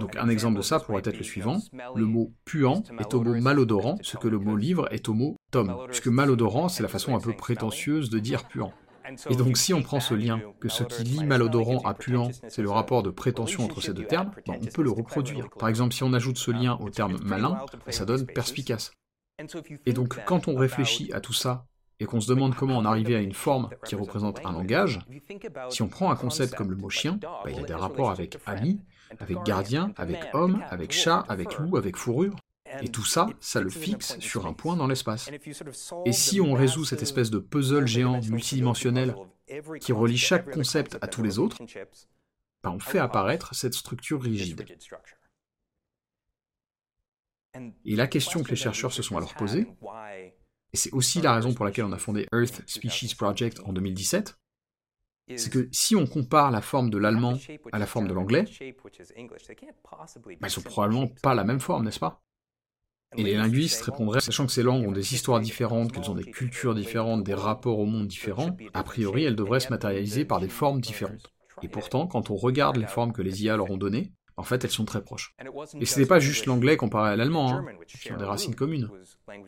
Donc 0.00 0.16
un 0.16 0.28
exemple 0.28 0.56
de 0.56 0.62
ça 0.62 0.80
pourrait 0.80 1.02
être 1.04 1.18
le 1.18 1.24
suivant. 1.24 1.58
Le 1.94 2.04
mot 2.04 2.32
puant 2.44 2.82
est 2.98 3.14
au 3.14 3.22
mot 3.22 3.34
malodorant, 3.40 3.98
ce 4.02 4.16
que 4.16 4.28
le 4.28 4.38
mot 4.38 4.56
livre 4.56 4.88
est 4.92 5.08
au 5.08 5.14
mot 5.14 5.36
tome, 5.50 5.76
puisque 5.86 6.08
malodorant 6.08 6.68
c'est 6.68 6.82
la 6.82 6.88
façon 6.88 7.14
un 7.14 7.20
peu 7.20 7.32
prétentieuse 7.32 8.10
de 8.10 8.18
dire 8.18 8.46
puant. 8.48 8.72
Et 9.30 9.36
donc 9.36 9.56
si 9.56 9.72
on 9.72 9.82
prend 9.82 10.00
ce 10.00 10.14
lien, 10.14 10.40
que 10.60 10.68
ce 10.68 10.84
qui 10.84 11.04
lie 11.04 11.24
malodorant 11.24 11.80
à 11.80 11.94
puant, 11.94 12.30
c'est 12.48 12.62
le 12.62 12.70
rapport 12.70 13.02
de 13.02 13.10
prétention 13.10 13.64
entre 13.64 13.80
ces 13.80 13.94
deux 13.94 14.04
termes, 14.04 14.30
ben, 14.46 14.58
on 14.60 14.66
peut 14.66 14.82
le 14.82 14.90
reproduire. 14.90 15.48
Par 15.58 15.68
exemple, 15.68 15.94
si 15.94 16.02
on 16.02 16.12
ajoute 16.12 16.36
ce 16.36 16.50
lien 16.50 16.76
au 16.80 16.90
terme 16.90 17.18
malin, 17.22 17.64
ça 17.88 18.04
donne 18.04 18.26
perspicace. 18.26 18.92
Et 19.86 19.92
donc 19.92 20.18
quand 20.26 20.48
on 20.48 20.56
réfléchit 20.56 21.12
à 21.12 21.20
tout 21.20 21.32
ça 21.32 21.67
et 22.00 22.06
qu'on 22.06 22.20
se 22.20 22.28
demande 22.28 22.54
comment 22.54 22.76
en 22.76 22.84
arriver 22.84 23.16
à 23.16 23.20
une 23.20 23.32
forme 23.32 23.70
qui 23.84 23.94
représente 23.94 24.44
un 24.44 24.52
langage, 24.52 25.00
si 25.70 25.82
on 25.82 25.88
prend 25.88 26.10
un 26.10 26.16
concept 26.16 26.54
comme 26.54 26.70
le 26.70 26.76
mot 26.76 26.90
chien, 26.90 27.18
ben, 27.44 27.50
il 27.50 27.56
y 27.56 27.60
a 27.60 27.64
des 27.66 27.74
rapports 27.74 28.10
avec 28.10 28.38
ami, 28.46 28.80
avec 29.18 29.42
gardien, 29.42 29.92
avec 29.96 30.20
homme, 30.32 30.62
avec 30.70 30.92
chat, 30.92 31.24
avec 31.28 31.58
loup, 31.58 31.76
avec 31.76 31.96
fourrure. 31.96 32.36
Et 32.82 32.88
tout 32.88 33.04
ça, 33.04 33.28
ça 33.40 33.60
le 33.60 33.70
fixe 33.70 34.18
sur 34.20 34.46
un 34.46 34.52
point 34.52 34.76
dans 34.76 34.86
l'espace. 34.86 35.30
Et 36.04 36.12
si 36.12 36.40
on 36.40 36.52
résout 36.52 36.84
cette 36.84 37.02
espèce 37.02 37.30
de 37.30 37.38
puzzle 37.38 37.86
géant 37.86 38.20
multidimensionnel 38.28 39.14
qui 39.80 39.92
relie 39.92 40.18
chaque 40.18 40.50
concept 40.50 40.98
à 41.00 41.08
tous 41.08 41.22
les 41.22 41.38
autres, 41.38 41.56
ben, 42.62 42.70
on 42.70 42.78
fait 42.78 42.98
apparaître 42.98 43.54
cette 43.54 43.74
structure 43.74 44.22
rigide. 44.22 44.66
Et 47.84 47.96
la 47.96 48.06
question 48.06 48.42
que 48.42 48.50
les 48.50 48.56
chercheurs 48.56 48.92
se 48.92 49.02
sont 49.02 49.16
alors 49.16 49.34
posée, 49.34 49.66
et 50.72 50.76
c'est 50.76 50.92
aussi 50.92 51.20
la 51.20 51.34
raison 51.34 51.54
pour 51.54 51.64
laquelle 51.64 51.84
on 51.84 51.92
a 51.92 51.98
fondé 51.98 52.26
Earth 52.32 52.62
Species 52.66 53.14
Project 53.14 53.60
en 53.64 53.72
2017, 53.72 54.38
c'est 55.36 55.52
que 55.52 55.68
si 55.72 55.94
on 55.94 56.06
compare 56.06 56.50
la 56.50 56.62
forme 56.62 56.90
de 56.90 56.98
l'allemand 56.98 57.38
à 57.72 57.78
la 57.78 57.86
forme 57.86 58.08
de 58.08 58.14
l'anglais, 58.14 58.44
elles 60.42 60.50
sont 60.50 60.62
probablement 60.62 61.08
pas 61.22 61.34
la 61.34 61.44
même 61.44 61.60
forme, 61.60 61.84
n'est-ce 61.84 62.00
pas? 62.00 62.22
Et 63.16 63.22
les 63.22 63.34
linguistes 63.36 63.82
répondraient, 63.82 64.20
sachant 64.20 64.46
que 64.46 64.52
ces 64.52 64.62
langues 64.62 64.86
ont 64.86 64.92
des 64.92 65.14
histoires 65.14 65.40
différentes, 65.40 65.92
qu'elles 65.92 66.10
ont 66.10 66.14
des 66.14 66.30
cultures 66.30 66.74
différentes, 66.74 67.24
des 67.24 67.34
rapports 67.34 67.78
au 67.78 67.86
monde 67.86 68.06
différents, 68.06 68.56
a 68.74 68.82
priori 68.82 69.24
elles 69.24 69.36
devraient 69.36 69.60
se 69.60 69.70
matérialiser 69.70 70.24
par 70.24 70.40
des 70.40 70.48
formes 70.48 70.80
différentes. 70.80 71.32
Et 71.62 71.68
pourtant, 71.68 72.06
quand 72.06 72.30
on 72.30 72.36
regarde 72.36 72.76
les 72.76 72.86
formes 72.86 73.12
que 73.12 73.22
les 73.22 73.44
IA 73.44 73.56
leur 73.56 73.70
ont 73.70 73.78
données, 73.78 74.12
en 74.38 74.44
fait, 74.44 74.64
elles 74.64 74.70
sont 74.70 74.84
très 74.84 75.02
proches. 75.02 75.34
Et 75.80 75.84
ce 75.84 75.98
n'est 75.98 76.06
pas 76.06 76.20
juste 76.20 76.46
l'anglais 76.46 76.76
comparé 76.76 77.10
à 77.10 77.16
l'allemand, 77.16 77.52
hein, 77.52 77.66
qui 77.88 78.12
ont 78.12 78.16
des 78.16 78.24
racines 78.24 78.54
communes. 78.54 78.88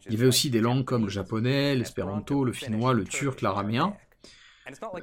Il 0.07 0.13
y 0.13 0.17
avait 0.17 0.27
aussi 0.27 0.51
des 0.51 0.61
langues 0.61 0.85
comme 0.85 1.05
le 1.05 1.09
japonais, 1.09 1.77
l'espéranto, 1.77 2.45
le 2.45 2.53
finnois, 2.53 2.93
le 2.93 3.05
turc, 3.05 3.41
l'araméen, 3.41 3.95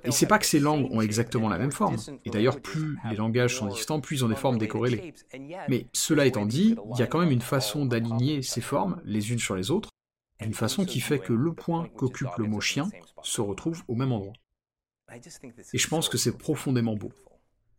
Et 0.03 0.11
c'est 0.11 0.27
pas 0.27 0.39
que 0.39 0.45
ces 0.45 0.59
langues 0.59 0.91
ont 0.91 0.99
exactement 0.99 1.47
la 1.47 1.57
même 1.57 1.71
forme. 1.71 1.95
Et 2.25 2.29
d'ailleurs, 2.29 2.59
plus 2.61 2.97
les 3.09 3.15
langages 3.15 3.55
sont 3.55 3.67
distants, 3.67 4.01
plus 4.01 4.17
ils 4.17 4.25
ont 4.25 4.29
des 4.29 4.35
formes 4.35 4.57
décorrélées. 4.57 5.13
Mais 5.69 5.87
cela 5.93 6.25
étant 6.25 6.45
dit, 6.45 6.75
il 6.93 6.99
y 6.99 7.01
a 7.01 7.07
quand 7.07 7.19
même 7.19 7.31
une 7.31 7.41
façon 7.41 7.85
d'aligner 7.85 8.41
ces 8.41 8.61
formes 8.61 9.01
les 9.05 9.31
unes 9.31 9.39
sur 9.39 9.55
les 9.55 9.71
autres, 9.71 9.89
d'une 10.41 10.53
façon 10.53 10.85
qui 10.85 10.99
fait 10.99 11.19
que 11.19 11.33
le 11.33 11.53
point 11.53 11.87
qu'occupe 11.95 12.35
le 12.37 12.45
mot 12.45 12.59
chien 12.59 12.89
se 13.23 13.39
retrouve 13.39 13.83
au 13.87 13.95
même 13.95 14.11
endroit. 14.11 14.33
Et 15.73 15.77
je 15.77 15.87
pense 15.87 16.09
que 16.09 16.17
c'est 16.17 16.37
profondément 16.37 16.95
beau. 16.95 17.13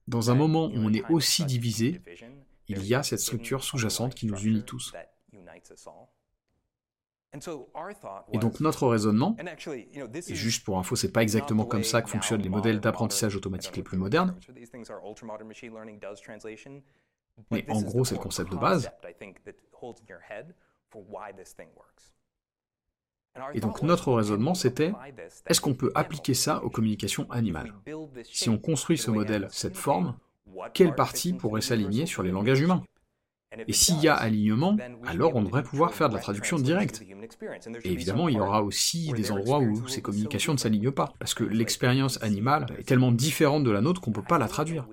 Dans 0.09 0.31
un 0.31 0.35
moment 0.35 0.67
où 0.67 0.79
on 0.79 0.93
est 0.93 1.05
aussi 1.11 1.45
divisé, 1.45 2.01
il 2.67 2.85
y 2.85 2.95
a 2.95 3.03
cette 3.03 3.21
structure 3.21 3.63
sous-jacente 3.63 4.15
qui 4.15 4.27
nous 4.27 4.39
unit 4.39 4.65
tous. 4.65 4.95
Et 8.33 8.39
donc 8.39 8.61
notre 8.61 8.87
raisonnement, 8.87 9.37
et 9.39 10.35
juste 10.35 10.65
pour 10.65 10.79
info, 10.79 10.97
c'est 10.97 11.13
pas 11.13 11.23
exactement 11.23 11.67
comme 11.67 11.85
ça 11.85 12.01
que 12.01 12.09
fonctionnent 12.09 12.41
les 12.41 12.49
modèles 12.49 12.81
d'apprentissage 12.81 13.37
automatique 13.37 13.77
les 13.77 13.83
plus 13.83 13.99
modernes, 13.99 14.35
mais 17.51 17.67
en 17.69 17.83
gros 17.83 18.07
c'est 18.07 18.15
le 18.15 18.21
concept 18.21 18.51
de 18.51 18.57
base. 18.57 18.91
Et 23.55 23.61
donc 23.61 23.83
notre 23.83 24.13
raisonnement 24.13 24.55
c'était, 24.55 24.93
est-ce 25.47 25.61
qu'on 25.61 25.75
peut 25.75 25.93
appliquer 25.95 26.35
ça 26.35 26.63
aux 26.65 26.71
communications 26.71 27.31
animales? 27.31 27.73
Si 28.25 28.49
on 28.49 28.59
construit 28.59 28.99
ce 28.99 29.11
modèle, 29.11 29.49
cette 29.51 29.77
forme, 29.77 30.17
quelle 30.75 30.95
partie 30.95 31.33
pourrait 31.33 31.61
s'aligner 31.61 32.07
sur 32.07 32.23
les 32.23 32.31
langages 32.31 32.61
humains? 32.61 32.83
Et 33.67 33.73
s'il 33.73 33.99
y 34.01 34.09
a 34.09 34.15
alignement, 34.15 34.77
alors 35.07 35.35
on 35.35 35.43
devrait 35.43 35.63
pouvoir 35.63 35.95
faire 35.95 36.09
de 36.11 36.15
la 36.15 36.21
traduction 36.21 36.59
directe. 36.59 37.03
Et 37.85 37.93
évidemment, 37.93 38.29
il 38.29 38.37
y 38.37 38.41
aura 38.41 38.63
aussi 38.63 39.13
des 39.13 39.31
endroits 39.33 39.59
où 39.59 39.89
ces 39.89 40.03
communications 40.03 40.53
ne 40.53 40.59
s'alignent 40.59 40.91
pas, 40.91 41.13
parce 41.19 41.35
que 41.35 41.45
l'expérience 41.45 42.23
animale 42.23 42.67
est 42.79 42.85
tellement 42.85 43.13
différente 43.13 43.65
de 43.65 43.71
la 43.71 43.81
nôtre 43.81 44.01
qu'on 44.01 44.11
ne 44.11 44.17
peut 44.17 44.23
pas 44.23 44.39
la 44.39 44.49
traduire. 44.49 44.87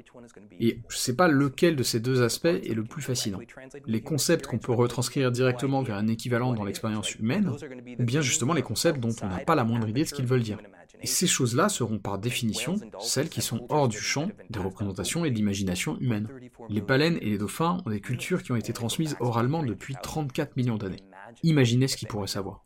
Et 0.60 0.80
je 0.90 0.96
ne 0.96 1.00
sais 1.00 1.16
pas 1.16 1.28
lequel 1.28 1.76
de 1.76 1.84
ces 1.84 2.00
deux 2.00 2.22
aspects 2.22 2.46
est 2.46 2.74
le 2.74 2.84
plus 2.84 3.02
fascinant. 3.02 3.40
Les 3.86 4.02
concepts 4.02 4.48
qu'on 4.48 4.58
peut 4.58 4.72
retranscrire 4.72 5.32
directement 5.32 5.82
vers 5.84 5.98
un 5.98 6.08
équivalent 6.08 6.54
dans 6.54 6.64
l'expérience 6.64 7.16
humaine, 7.16 7.52
ou 8.00 8.04
bien 8.04 8.22
justement 8.22 8.54
les 8.54 8.62
concepts 8.62 9.00
dont 9.00 9.16
on 9.22 9.28
n'a 9.28 9.40
pas 9.40 9.56
la 9.56 9.64
moindre 9.64 9.88
idée 9.88 10.04
de 10.04 10.10
ce 10.10 10.14
qu'ils 10.14 10.28
veulent 10.28 10.44
dire. 10.44 10.58
Et 11.02 11.08
ces 11.08 11.28
choses-là 11.28 11.70
seront 11.70 12.00
par 12.00 12.18
définition 12.18 12.76
celles 13.00 13.30
qui 13.30 13.42
sont 13.42 13.66
hors 13.70 13.88
du 13.88 14.00
champ 14.00 14.30
des 14.50 14.60
représentations 14.60 15.26
et 15.26 15.30
de 15.30 15.36
l'imagination 15.36 16.00
humaine. 16.00 16.28
Les 16.70 16.82
baleines 16.82 17.18
et 17.22 17.30
les 17.30 17.38
dauphins 17.38 17.82
ont 17.86 17.90
des 17.90 18.00
cultures 18.00 18.42
qui 18.42 18.52
ont 18.52 18.56
été 18.56 18.74
transmises 18.74 19.16
oralement 19.20 19.64
depuis 19.64 19.96
34 20.02 20.56
millions 20.56 20.78
d'années. 20.78 21.04
Imaginez 21.44 21.88
ce 21.88 21.98
qu'ils 21.98 22.08
pourraient 22.08 22.28
savoir. 22.28 22.66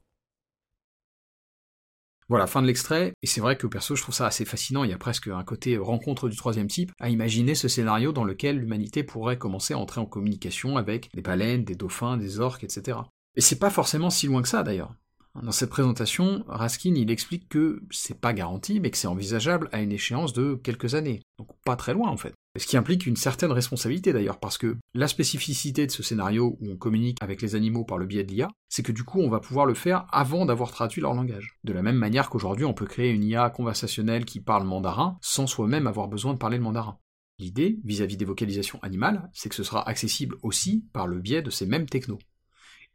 Voilà, 2.30 2.46
fin 2.46 2.62
de 2.62 2.68
l'extrait, 2.68 3.14
et 3.24 3.28
c'est 3.28 3.42
vrai 3.42 3.58
que 3.58 3.66
perso 3.66 3.96
je 3.96 4.04
trouve 4.04 4.14
ça 4.14 4.28
assez 4.28 4.46
fascinant, 4.46 4.84
il 4.84 4.92
y 4.92 4.94
a 4.94 5.00
presque 5.00 5.28
un 5.28 5.44
côté 5.44 5.78
rencontre 5.78 6.30
du 6.30 6.38
troisième 6.38 6.68
type, 6.68 6.92
à 7.00 7.10
imaginer 7.10 7.56
ce 7.56 7.68
scénario 7.68 8.12
dans 8.12 8.24
lequel 8.24 8.60
l'humanité 8.60 9.04
pourrait 9.04 9.40
commencer 9.40 9.74
à 9.74 9.80
entrer 9.80 10.00
en 10.00 10.06
communication 10.06 10.78
avec 10.78 11.10
des 11.16 11.24
baleines, 11.24 11.64
des 11.64 11.74
dauphins, 11.74 12.18
des 12.18 12.40
orques, 12.40 12.64
etc. 12.64 13.00
Et 13.36 13.42
c'est 13.42 13.58
pas 13.58 13.72
forcément 13.72 14.12
si 14.12 14.28
loin 14.28 14.44
que 14.44 14.48
ça 14.48 14.62
d'ailleurs. 14.62 14.94
Dans 15.42 15.52
cette 15.52 15.70
présentation, 15.70 16.44
Raskin 16.48 16.96
il 16.96 17.12
explique 17.12 17.48
que 17.50 17.82
c'est 17.92 18.20
pas 18.20 18.34
garanti, 18.34 18.80
mais 18.80 18.90
que 18.90 18.98
c'est 18.98 19.08
envisageable 19.08 19.70
à 19.72 19.82
une 19.82 19.92
échéance 19.92 20.34
de 20.34 20.56
quelques 20.56 20.96
années. 20.96 21.22
Donc 21.38 21.50
pas 21.64 21.76
très 21.76 21.94
loin 21.94 22.10
en 22.10 22.18
fait. 22.18 22.34
Ce 22.58 22.66
qui 22.66 22.78
implique 22.78 23.06
une 23.06 23.16
certaine 23.16 23.52
responsabilité 23.52 24.12
d'ailleurs, 24.12 24.40
parce 24.40 24.58
que 24.58 24.76
la 24.96 25.08
spécificité 25.08 25.86
de 25.86 25.92
ce 25.92 26.02
scénario 26.02 26.58
où 26.60 26.72
on 26.72 26.78
communique 26.78 27.20
avec 27.22 27.42
les 27.42 27.56
animaux 27.56 27.86
par 27.86 28.00
le 28.00 28.08
biais 28.08 28.24
de 28.24 28.32
l'IA, 28.32 28.50
c'est 28.70 28.84
que 28.84 28.92
du 28.92 29.04
coup 29.04 29.22
on 29.22 29.30
va 29.30 29.40
pouvoir 29.40 29.66
le 29.66 29.76
faire 29.76 30.08
avant 30.12 30.46
d'avoir 30.46 30.72
traduit 30.72 31.02
leur 31.02 31.14
langage. 31.14 31.58
De 31.64 31.74
la 31.74 31.84
même 31.84 31.96
manière 31.96 32.30
qu'aujourd'hui 32.30 32.66
on 32.66 32.74
peut 32.74 32.88
créer 32.88 33.12
une 33.12 33.24
IA 33.24 33.50
conversationnelle 33.52 34.26
qui 34.26 34.42
parle 34.42 34.66
mandarin 34.66 35.18
sans 35.22 35.48
soi-même 35.48 35.88
avoir 35.88 36.08
besoin 36.08 36.34
de 36.34 36.40
parler 36.40 36.58
le 36.58 36.64
mandarin. 36.64 36.98
L'idée, 37.38 37.80
vis-à-vis 37.86 38.18
des 38.18 38.26
vocalisations 38.26 38.80
animales, 38.82 39.30
c'est 39.34 39.48
que 39.48 39.56
ce 39.56 39.64
sera 39.64 39.88
accessible 39.88 40.36
aussi 40.44 40.86
par 40.92 41.08
le 41.08 41.20
biais 41.20 41.42
de 41.42 41.50
ces 41.50 41.66
mêmes 41.66 41.86
technos. 41.86 42.20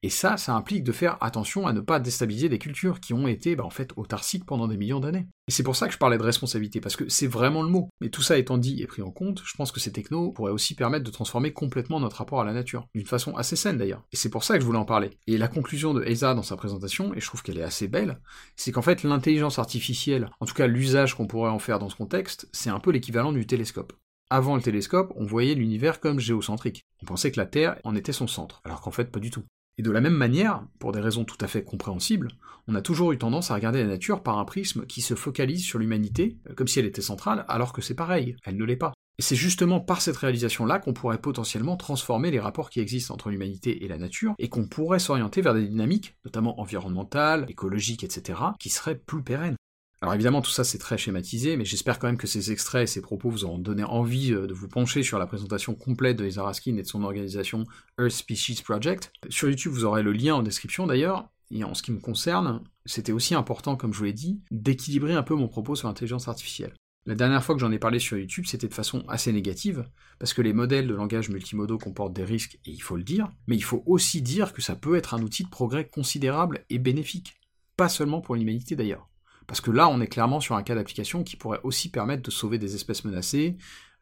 Et 0.04 0.10
ça, 0.10 0.36
ça 0.36 0.54
implique 0.54 0.84
de 0.84 0.92
faire 0.92 1.16
attention 1.22 1.66
à 1.66 1.72
ne 1.72 1.80
pas 1.80 1.98
déstabiliser 1.98 2.50
des 2.50 2.58
cultures 2.58 3.00
qui 3.00 3.14
ont 3.14 3.26
été 3.26 3.56
bah, 3.56 3.64
en 3.64 3.70
fait 3.70 3.94
autarciques 3.96 4.44
pendant 4.44 4.68
des 4.68 4.76
millions 4.76 5.00
d'années. 5.00 5.28
Et 5.48 5.50
c'est 5.50 5.62
pour 5.62 5.76
ça 5.76 5.86
que 5.86 5.94
je 5.94 5.98
parlais 5.98 6.18
de 6.18 6.22
responsabilité, 6.22 6.78
parce 6.78 6.94
que 6.94 7.08
c'est 7.08 7.26
vraiment 7.26 7.62
le 7.62 7.70
mot. 7.70 7.88
Mais 8.02 8.10
tout 8.10 8.20
ça 8.20 8.36
étant 8.36 8.58
dit 8.58 8.82
et 8.82 8.86
pris 8.86 9.00
en 9.00 9.10
compte, 9.10 9.40
je 9.46 9.54
pense 9.56 9.72
que 9.72 9.80
ces 9.80 9.92
technos 9.92 10.32
pourraient 10.32 10.52
aussi 10.52 10.74
permettre 10.74 11.06
de 11.06 11.10
transformer 11.10 11.54
complètement 11.54 12.00
notre 12.00 12.18
rapport 12.18 12.42
à 12.42 12.44
la 12.44 12.52
nature, 12.52 12.86
d'une 12.94 13.06
façon 13.06 13.34
assez 13.34 13.56
saine 13.56 13.78
d'ailleurs. 13.78 14.04
Et 14.12 14.16
c'est 14.16 14.28
pour 14.28 14.44
ça 14.44 14.56
que 14.56 14.60
je 14.60 14.66
voulais 14.66 14.78
en 14.78 14.84
parler. 14.84 15.08
Et 15.26 15.38
la 15.38 15.48
conclusion 15.48 15.94
de 15.94 16.04
Eza 16.04 16.34
dans 16.34 16.42
sa 16.42 16.56
présentation, 16.56 17.14
et 17.14 17.20
je 17.20 17.26
trouve 17.26 17.42
qu'elle 17.42 17.58
est 17.58 17.62
assez 17.62 17.88
belle, 17.88 18.20
c'est 18.56 18.72
qu'en 18.72 18.82
fait 18.82 19.04
l'intelligence 19.04 19.58
artificielle, 19.58 20.28
en 20.38 20.44
tout 20.44 20.52
cas 20.54 20.66
l'usage 20.66 21.14
qu'on 21.14 21.26
pourrait 21.26 21.48
en 21.48 21.58
faire 21.58 21.78
dans 21.78 21.88
ce 21.88 21.96
contexte, 21.96 22.46
c'est 22.52 22.68
un 22.68 22.78
peu 22.78 22.90
l'équivalent 22.90 23.32
du 23.32 23.46
télescope. 23.46 23.94
Avant 24.28 24.54
le 24.54 24.60
télescope, 24.60 25.14
on 25.16 25.24
voyait 25.24 25.54
l'univers 25.54 25.98
comme 25.98 26.20
géocentrique. 26.20 26.84
On 27.02 27.06
pensait 27.06 27.32
que 27.32 27.40
la 27.40 27.46
Terre 27.46 27.76
en 27.84 27.96
était 27.96 28.12
son 28.12 28.26
centre, 28.26 28.60
alors 28.64 28.82
qu'en 28.82 28.90
fait 28.90 29.10
pas 29.10 29.18
du 29.18 29.30
tout. 29.30 29.44
Et 29.78 29.82
de 29.82 29.90
la 29.90 30.00
même 30.00 30.14
manière, 30.14 30.64
pour 30.78 30.92
des 30.92 31.00
raisons 31.00 31.24
tout 31.24 31.38
à 31.40 31.48
fait 31.48 31.64
compréhensibles, 31.64 32.28
on 32.68 32.74
a 32.74 32.82
toujours 32.82 33.12
eu 33.12 33.18
tendance 33.18 33.50
à 33.50 33.54
regarder 33.54 33.82
la 33.82 33.88
nature 33.88 34.22
par 34.22 34.38
un 34.38 34.44
prisme 34.44 34.86
qui 34.86 35.02
se 35.02 35.14
focalise 35.14 35.64
sur 35.64 35.78
l'humanité, 35.78 36.38
euh, 36.48 36.54
comme 36.54 36.68
si 36.68 36.78
elle 36.78 36.86
était 36.86 37.02
centrale, 37.02 37.44
alors 37.48 37.72
que 37.72 37.82
c'est 37.82 37.94
pareil, 37.94 38.36
elle 38.44 38.56
ne 38.56 38.64
l'est 38.64 38.76
pas. 38.76 38.92
Et 39.18 39.22
c'est 39.22 39.36
justement 39.36 39.80
par 39.80 40.00
cette 40.00 40.16
réalisation-là 40.16 40.80
qu'on 40.80 40.92
pourrait 40.92 41.20
potentiellement 41.20 41.76
transformer 41.76 42.30
les 42.30 42.40
rapports 42.40 42.70
qui 42.70 42.80
existent 42.80 43.14
entre 43.14 43.30
l'humanité 43.30 43.84
et 43.84 43.88
la 43.88 43.98
nature, 43.98 44.34
et 44.38 44.48
qu'on 44.48 44.66
pourrait 44.66 44.98
s'orienter 44.98 45.40
vers 45.40 45.54
des 45.54 45.66
dynamiques, 45.66 46.16
notamment 46.24 46.60
environnementales, 46.60 47.46
écologiques, 47.48 48.02
etc., 48.02 48.40
qui 48.58 48.70
seraient 48.70 48.98
plus 48.98 49.22
pérennes. 49.22 49.56
Alors 50.04 50.12
évidemment, 50.12 50.42
tout 50.42 50.50
ça 50.50 50.64
c'est 50.64 50.76
très 50.76 50.98
schématisé, 50.98 51.56
mais 51.56 51.64
j'espère 51.64 51.98
quand 51.98 52.08
même 52.08 52.18
que 52.18 52.26
ces 52.26 52.52
extraits 52.52 52.82
et 52.82 52.86
ces 52.86 53.00
propos 53.00 53.30
vous 53.30 53.46
auront 53.46 53.56
donné 53.56 53.84
envie 53.84 54.34
euh, 54.34 54.46
de 54.46 54.52
vous 54.52 54.68
pencher 54.68 55.02
sur 55.02 55.18
la 55.18 55.26
présentation 55.26 55.74
complète 55.74 56.18
de 56.18 56.24
Lisa 56.24 56.42
Raskin 56.42 56.76
et 56.76 56.82
de 56.82 56.86
son 56.86 57.02
organisation 57.02 57.64
Earth 57.98 58.10
Species 58.10 58.60
Project. 58.62 59.14
Sur 59.30 59.48
YouTube, 59.48 59.72
vous 59.72 59.86
aurez 59.86 60.02
le 60.02 60.12
lien 60.12 60.34
en 60.34 60.42
description 60.42 60.86
d'ailleurs. 60.86 61.30
Et 61.50 61.64
en 61.64 61.72
ce 61.72 61.82
qui 61.82 61.90
me 61.90 62.00
concerne, 62.00 62.60
c'était 62.84 63.12
aussi 63.12 63.34
important, 63.34 63.76
comme 63.76 63.94
je 63.94 63.98
vous 63.98 64.04
l'ai 64.04 64.12
dit, 64.12 64.42
d'équilibrer 64.50 65.14
un 65.14 65.22
peu 65.22 65.34
mon 65.36 65.48
propos 65.48 65.74
sur 65.74 65.88
l'intelligence 65.88 66.28
artificielle. 66.28 66.74
La 67.06 67.14
dernière 67.14 67.42
fois 67.42 67.54
que 67.54 67.62
j'en 67.62 67.72
ai 67.72 67.78
parlé 67.78 67.98
sur 67.98 68.18
YouTube, 68.18 68.44
c'était 68.46 68.68
de 68.68 68.74
façon 68.74 69.06
assez 69.08 69.32
négative, 69.32 69.88
parce 70.18 70.34
que 70.34 70.42
les 70.42 70.52
modèles 70.52 70.86
de 70.86 70.94
langage 70.94 71.30
multimodaux 71.30 71.78
comportent 71.78 72.12
des 72.12 72.24
risques, 72.24 72.58
et 72.66 72.72
il 72.72 72.82
faut 72.82 72.96
le 72.98 73.04
dire, 73.04 73.32
mais 73.46 73.56
il 73.56 73.64
faut 73.64 73.82
aussi 73.86 74.20
dire 74.20 74.52
que 74.52 74.60
ça 74.60 74.76
peut 74.76 74.96
être 74.96 75.14
un 75.14 75.22
outil 75.22 75.44
de 75.44 75.48
progrès 75.48 75.88
considérable 75.88 76.66
et 76.68 76.78
bénéfique. 76.78 77.40
Pas 77.78 77.88
seulement 77.88 78.20
pour 78.20 78.34
l'humanité 78.34 78.76
d'ailleurs. 78.76 79.08
Parce 79.46 79.60
que 79.60 79.70
là, 79.70 79.88
on 79.88 80.00
est 80.00 80.06
clairement 80.06 80.40
sur 80.40 80.54
un 80.56 80.62
cas 80.62 80.74
d'application 80.74 81.22
qui 81.22 81.36
pourrait 81.36 81.60
aussi 81.62 81.90
permettre 81.90 82.22
de 82.22 82.30
sauver 82.30 82.58
des 82.58 82.74
espèces 82.74 83.04
menacées, 83.04 83.56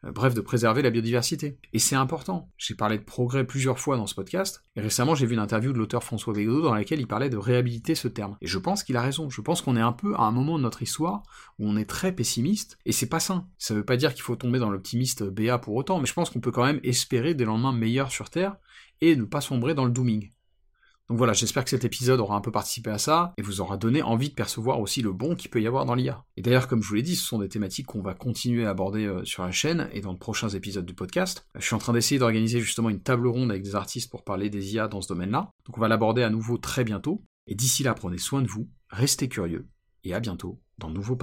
euh, 0.05 0.11
bref, 0.11 0.33
de 0.33 0.41
préserver 0.41 0.81
la 0.81 0.89
biodiversité. 0.89 1.57
Et 1.73 1.79
c'est 1.79 1.95
important. 1.95 2.49
J'ai 2.57 2.75
parlé 2.75 2.97
de 2.97 3.03
progrès 3.03 3.45
plusieurs 3.45 3.79
fois 3.79 3.97
dans 3.97 4.07
ce 4.07 4.15
podcast, 4.15 4.63
et 4.75 4.81
récemment 4.81 5.15
j'ai 5.15 5.25
vu 5.25 5.33
une 5.33 5.39
interview 5.39 5.73
de 5.73 5.77
l'auteur 5.77 6.03
François 6.03 6.33
Végaud 6.33 6.61
dans 6.61 6.73
laquelle 6.73 6.99
il 6.99 7.07
parlait 7.07 7.29
de 7.29 7.37
réhabiliter 7.37 7.95
ce 7.95 8.07
terme. 8.07 8.37
Et 8.41 8.47
je 8.47 8.57
pense 8.57 8.83
qu'il 8.83 8.97
a 8.97 9.01
raison. 9.01 9.29
Je 9.29 9.41
pense 9.41 9.61
qu'on 9.61 9.77
est 9.77 9.81
un 9.81 9.93
peu 9.93 10.15
à 10.15 10.23
un 10.23 10.31
moment 10.31 10.57
de 10.57 10.63
notre 10.63 10.81
histoire 10.81 11.23
où 11.59 11.67
on 11.67 11.77
est 11.77 11.89
très 11.89 12.13
pessimiste, 12.13 12.77
et 12.85 12.91
c'est 12.91 13.09
pas 13.09 13.19
sain. 13.19 13.47
Ça 13.57 13.73
veut 13.73 13.85
pas 13.85 13.97
dire 13.97 14.13
qu'il 14.13 14.23
faut 14.23 14.35
tomber 14.35 14.59
dans 14.59 14.69
l'optimiste 14.69 15.23
BA 15.23 15.57
pour 15.57 15.75
autant, 15.75 15.99
mais 15.99 16.05
je 16.05 16.13
pense 16.13 16.29
qu'on 16.29 16.41
peut 16.41 16.51
quand 16.51 16.65
même 16.65 16.79
espérer 16.83 17.33
des 17.33 17.45
lendemains 17.45 17.73
meilleurs 17.73 18.11
sur 18.11 18.29
Terre, 18.29 18.57
et 19.01 19.15
ne 19.15 19.25
pas 19.25 19.41
sombrer 19.41 19.73
dans 19.73 19.85
le 19.85 19.91
dooming. 19.91 20.29
Donc 21.09 21.17
voilà, 21.17 21.33
j'espère 21.33 21.63
que 21.63 21.69
cet 21.69 21.83
épisode 21.83 22.19
aura 22.19 22.35
un 22.35 22.41
peu 22.41 22.51
participé 22.51 22.89
à 22.89 22.97
ça, 22.97 23.33
et 23.37 23.41
vous 23.41 23.61
aura 23.61 23.77
donné 23.77 24.01
envie 24.01 24.29
de 24.29 24.33
percevoir 24.33 24.79
aussi 24.79 25.01
le 25.01 25.11
bon 25.11 25.35
qu'il 25.35 25.49
peut 25.49 25.61
y 25.61 25.67
avoir 25.67 25.85
dans 25.85 25.95
l'IA. 25.95 26.23
Et 26.37 26.41
d'ailleurs, 26.41 26.67
comme 26.67 26.81
je 26.81 26.87
vous 26.87 26.95
l'ai 26.95 27.01
dit, 27.01 27.15
ce 27.15 27.25
sont 27.25 27.39
des 27.39 27.49
thématiques 27.49 27.87
qu'on 27.87 28.01
va 28.01 28.13
continuer 28.13 28.65
à 28.65 28.69
aborder 28.69 29.05
euh, 29.05 29.23
sur 29.25 29.43
la 29.43 29.51
chaîne 29.51 29.89
et 29.91 30.01
dans 30.01 30.13
de 30.13 30.17
prochains 30.17 30.49
épisodes 30.49 30.85
du 30.85 30.93
podcast. 30.93 31.45
Je 31.55 31.65
suis 31.65 31.75
en 31.75 31.79
train 31.79 31.93
d'essayer 31.93 32.19
d'organiser 32.19 32.61
justement 32.61 32.89
une 32.89 33.01
table 33.01 33.27
ronde 33.27 33.51
avec 33.51 33.63
des 33.63 33.75
artistes 33.75 34.09
pour 34.09 34.23
parler 34.23 34.49
des 34.49 34.73
IA 34.73 34.87
dans 34.87 35.01
ce 35.01 35.09
domaine-là. 35.09 35.49
Donc 35.65 35.77
on 35.77 35.81
va 35.81 35.87
l'aborder 35.87 36.23
à 36.23 36.29
nouveau 36.29 36.57
très 36.57 36.83
bientôt. 36.83 37.23
Et 37.47 37.55
d'ici 37.55 37.83
là, 37.83 37.93
prenez 37.93 38.17
soin 38.17 38.41
de 38.41 38.47
vous, 38.47 38.69
restez 38.89 39.27
curieux, 39.27 39.67
et 40.05 40.13
à 40.13 40.21
bientôt 40.21 40.61
dans 40.77 40.89
de 40.89 40.95
nouveaux 40.95 41.17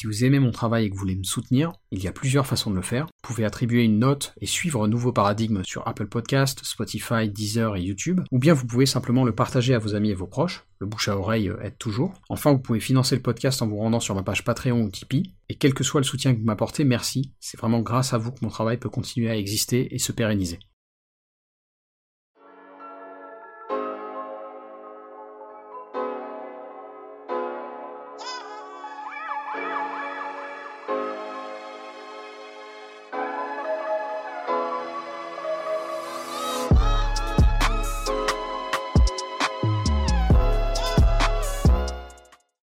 Si 0.00 0.06
vous 0.06 0.24
aimez 0.24 0.38
mon 0.38 0.50
travail 0.50 0.86
et 0.86 0.88
que 0.88 0.94
vous 0.94 1.00
voulez 1.00 1.14
me 1.14 1.24
soutenir, 1.24 1.74
il 1.90 2.02
y 2.02 2.08
a 2.08 2.12
plusieurs 2.12 2.46
façons 2.46 2.70
de 2.70 2.76
le 2.76 2.80
faire. 2.80 3.04
Vous 3.04 3.34
pouvez 3.34 3.44
attribuer 3.44 3.84
une 3.84 3.98
note 3.98 4.32
et 4.40 4.46
suivre 4.46 4.82
un 4.82 4.88
nouveau 4.88 5.12
paradigme 5.12 5.62
sur 5.62 5.86
Apple 5.86 6.06
Podcast, 6.06 6.62
Spotify, 6.64 7.28
Deezer 7.28 7.76
et 7.76 7.82
YouTube, 7.82 8.22
ou 8.30 8.38
bien 8.38 8.54
vous 8.54 8.66
pouvez 8.66 8.86
simplement 8.86 9.24
le 9.24 9.34
partager 9.34 9.74
à 9.74 9.78
vos 9.78 9.94
amis 9.94 10.08
et 10.08 10.14
vos 10.14 10.26
proches. 10.26 10.64
Le 10.78 10.86
bouche 10.86 11.08
à 11.08 11.18
oreille 11.18 11.52
aide 11.60 11.76
toujours. 11.76 12.14
Enfin, 12.30 12.50
vous 12.50 12.60
pouvez 12.60 12.80
financer 12.80 13.14
le 13.14 13.20
podcast 13.20 13.60
en 13.60 13.68
vous 13.68 13.76
rendant 13.76 14.00
sur 14.00 14.14
ma 14.14 14.22
page 14.22 14.42
Patreon 14.42 14.80
ou 14.80 14.88
Tipeee. 14.88 15.34
Et 15.50 15.56
quel 15.56 15.74
que 15.74 15.84
soit 15.84 16.00
le 16.00 16.06
soutien 16.06 16.32
que 16.32 16.38
vous 16.38 16.46
m'apportez, 16.46 16.84
merci. 16.84 17.34
C'est 17.38 17.60
vraiment 17.60 17.80
grâce 17.80 18.14
à 18.14 18.16
vous 18.16 18.32
que 18.32 18.40
mon 18.40 18.48
travail 18.48 18.78
peut 18.78 18.88
continuer 18.88 19.28
à 19.28 19.36
exister 19.36 19.94
et 19.94 19.98
se 19.98 20.12
pérenniser. 20.12 20.60